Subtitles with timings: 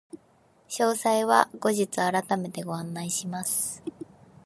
[0.67, 3.83] 詳細は後日改めてご案内いたします。